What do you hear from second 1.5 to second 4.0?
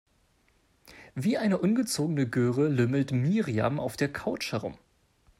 ungezogene Göre lümmelt Miriam auf